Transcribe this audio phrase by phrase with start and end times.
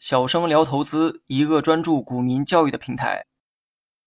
[0.00, 3.26] 小生聊投资，一个专注股民教育的平台。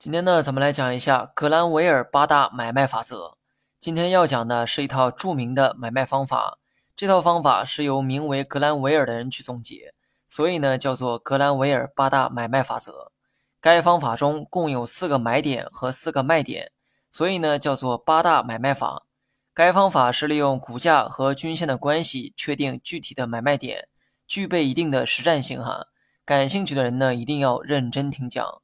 [0.00, 3.38] 今天呢，咱们来讲一下格兰维尔八大买卖法则。
[3.78, 6.58] 今天要讲的是一套著名的买卖方法，
[6.96, 9.94] 这套方法是由名为格兰维尔的人去总结，
[10.26, 13.12] 所以呢叫做格兰维尔八大买卖法则。
[13.60, 16.72] 该方法中共有四个买点和四个卖点，
[17.12, 19.06] 所以呢叫做八大买卖法。
[19.54, 23.86] 该方法是利用股价和均线的关系确定具体的买卖点。
[24.26, 25.86] 具备一定的实战性哈，
[26.24, 28.62] 感兴趣的人呢一定要认真听讲。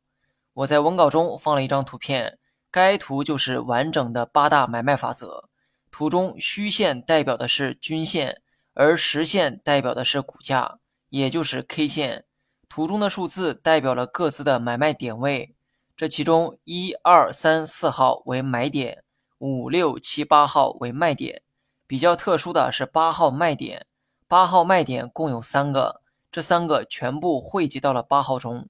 [0.55, 2.39] 我在文稿中放了一张图片，
[2.71, 5.49] 该图就是完整的八大买卖法则。
[5.91, 8.41] 图中虚线代表的是均线，
[8.75, 10.79] 而实线代表的是股价，
[11.11, 12.25] 也就是 K 线。
[12.69, 15.55] 图中的数字代表了各自的买卖点位，
[15.95, 19.05] 这其中一二三四号为买点，
[19.39, 21.43] 五六七八号为卖点。
[21.87, 23.87] 比较特殊的是八号卖点。
[24.33, 26.01] 八号卖点共有三个，
[26.31, 28.67] 这三个全部汇集到了八号中。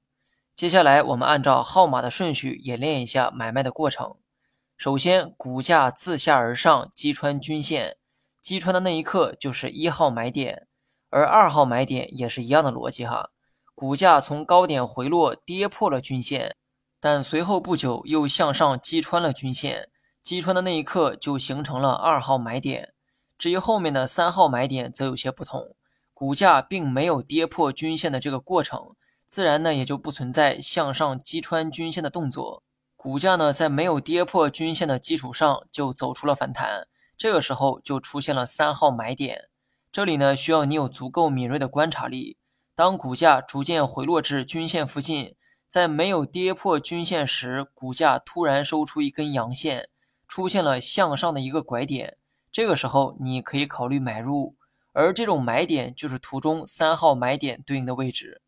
[0.56, 4.16] 接下来，我们按照号码的顺序演练一下买卖的过程。
[4.76, 7.96] 首先，股价自下而上击穿均线，
[8.40, 10.66] 击穿的那一刻就是一号买点，
[11.10, 13.30] 而二号买点也是一样的逻辑哈。
[13.76, 16.56] 股价从高点回落，跌破了均线，
[16.98, 19.88] 但随后不久又向上击穿了均线，
[20.24, 22.92] 击穿的那一刻就形成了二号买点。
[23.42, 25.74] 至于后面的三号买点则有些不同，
[26.14, 28.94] 股价并没有跌破均线的这个过程，
[29.26, 32.62] 自然呢也就不存在向上击穿均线的动作。
[32.94, 39.48] 股价呢在没有跌破均线的基础上就走出了反弹，这个时候就出现了三号买点。
[39.90, 42.36] 这里呢需要你有足够敏锐的观察力。
[42.76, 45.34] 当股价逐渐回落至均线附近，
[45.68, 49.88] 在没有跌破均线时，股价突然收出一根阳线，
[50.28, 52.18] 出现了向上的一个拐点。
[52.52, 54.56] 这个时候你可以考虑买入，
[54.92, 58.42] 而这种买点就是图中三号买点对应的位置。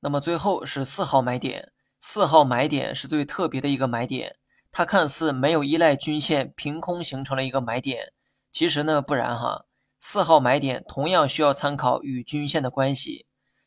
[0.00, 4.34] 那么最后是四号买点，四号买点是最特别的一个买点，
[4.72, 8.12] 它看似没有依赖均线，凭空形成了一个买点。
[8.50, 9.66] 其实呢不然哈，
[10.00, 13.26] 四号买点同样需要参考与均线的关系。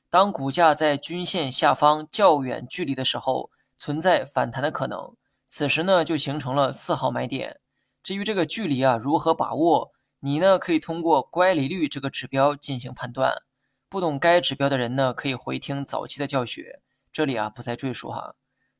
[0.10, 5.16] 当股价在均线下方较远距离的时候，存在反弹的可能，
[5.48, 7.62] 此时呢就形成了四号买点。
[8.08, 9.92] 至于这个距离啊，如何把握？
[10.22, 13.44] 你呢可以通过乖离率这个指标进行判断。
[13.90, 16.80] 不懂该指标的人呢，可以回听早期的教学，
[17.12, 18.36] 这里啊不再赘述哈。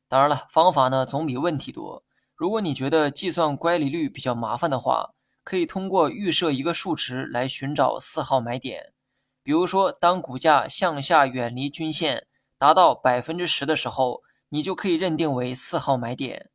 [0.08, 2.02] 当然了，方法呢总比问题多。
[2.34, 5.10] 如果你觉得计算乖离率比较麻烦的话，
[5.44, 8.94] 可以通过预设一个数值来寻找四号买点。
[9.42, 16.48] 比如说，当股价向下远离均线达到百分之十的时候，你就可以认定为四号买点。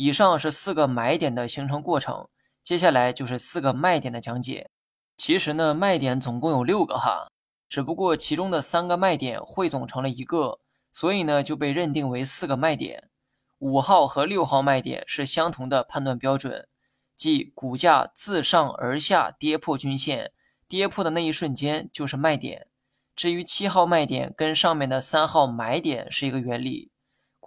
[0.00, 2.28] 以上是四个买点的形成过程，
[2.62, 4.70] 接下来就是四个卖点的讲解。
[5.16, 7.26] 其实呢，卖点总共有六个哈，
[7.68, 10.60] 只不过其中的三个卖点汇总成了一个，
[10.92, 13.10] 所以呢就被认定为四个卖点。
[13.58, 16.68] 五号和六号卖点是相同的判断标准，
[17.16, 20.30] 即股价自上而下跌破均线，
[20.68, 22.68] 跌破的那一瞬间就是卖点。
[23.16, 26.92] 至于七号卖点跟上面的三号买点是一个原理。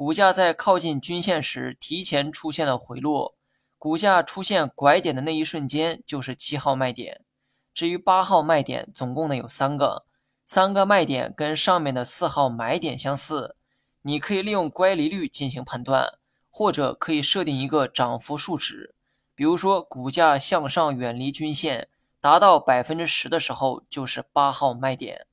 [0.02, 3.36] 股价在靠近均线时提前出现了回落，
[3.78, 7.24] 股价出现拐点的那一瞬间就是七号卖点。
[7.72, 10.08] 至于八号卖点，总共呢有三个，
[10.44, 13.56] 三个卖点跟上面的四号买点相似。
[14.02, 16.18] 你可以利用乖离率进行判断，
[16.50, 18.96] 或者可以设定一个涨幅数值，
[19.36, 25.28] 比如说股价向上远离均线达到百分之十的时候，就是八号卖点。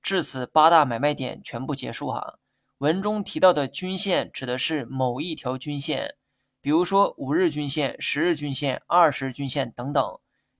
[0.00, 2.38] 至此，八大买卖点全部结束哈。
[2.84, 6.16] 文中提到的均线指的是某一条均线，
[6.60, 10.04] 比如说五日均线、十日均线、二十日均线等等。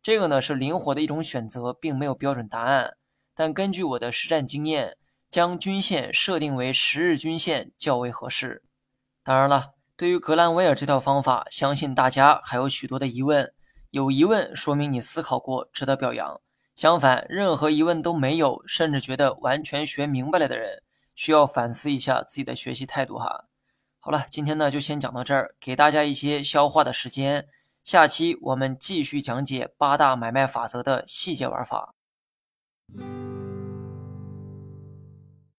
[0.02, 2.94] 这个呢是灵活的一种选择，并没有标准答案。
[3.34, 4.96] 但根据我的实战经验，
[5.30, 8.62] 将均线设定为十日均线较为合适。
[9.22, 13.52] 当然了，对于格兰威尔这套方法，相信大家还有许多的疑问。
[13.90, 16.40] 有疑问说明你思考过，值得表扬。
[16.74, 20.82] 相反，任何疑问都没有，甚至觉得完全学明白了的人。
[21.14, 23.46] 需要反思一下自己的学习态度哈。
[24.00, 27.48] 好了，今天呢就先讲到这儿，给大家一些消化的时间。
[27.82, 31.94] 下期我们继续讲解八大买卖法则的细节玩法。